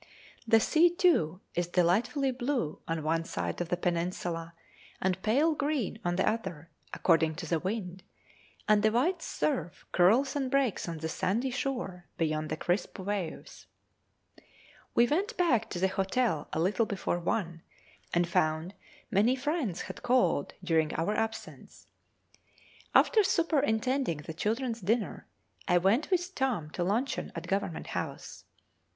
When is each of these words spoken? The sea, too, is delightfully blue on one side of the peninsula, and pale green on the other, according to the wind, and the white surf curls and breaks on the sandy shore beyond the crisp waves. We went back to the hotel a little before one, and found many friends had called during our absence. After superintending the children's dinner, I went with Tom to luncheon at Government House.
The 0.47 0.59
sea, 0.59 0.89
too, 0.89 1.41
is 1.53 1.67
delightfully 1.67 2.31
blue 2.31 2.79
on 2.87 3.03
one 3.03 3.23
side 3.23 3.61
of 3.61 3.69
the 3.69 3.77
peninsula, 3.77 4.55
and 4.99 5.21
pale 5.21 5.53
green 5.53 5.99
on 6.03 6.15
the 6.15 6.27
other, 6.27 6.71
according 6.91 7.35
to 7.35 7.45
the 7.47 7.59
wind, 7.59 8.01
and 8.67 8.81
the 8.81 8.91
white 8.91 9.21
surf 9.21 9.85
curls 9.91 10.35
and 10.35 10.49
breaks 10.49 10.89
on 10.89 10.97
the 10.97 11.07
sandy 11.07 11.51
shore 11.51 12.07
beyond 12.17 12.49
the 12.49 12.57
crisp 12.57 12.97
waves. 12.97 13.67
We 14.95 15.05
went 15.05 15.37
back 15.37 15.69
to 15.69 15.77
the 15.77 15.87
hotel 15.87 16.47
a 16.51 16.59
little 16.59 16.87
before 16.87 17.19
one, 17.19 17.61
and 18.11 18.27
found 18.27 18.73
many 19.11 19.35
friends 19.35 19.81
had 19.81 20.01
called 20.01 20.55
during 20.63 20.95
our 20.95 21.13
absence. 21.13 21.85
After 22.95 23.23
superintending 23.23 24.23
the 24.25 24.33
children's 24.33 24.81
dinner, 24.81 25.27
I 25.67 25.77
went 25.77 26.09
with 26.09 26.33
Tom 26.33 26.71
to 26.71 26.83
luncheon 26.83 27.31
at 27.35 27.45
Government 27.45 27.85
House. 27.85 28.45